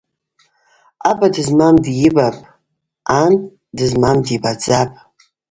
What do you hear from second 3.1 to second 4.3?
ан дызмам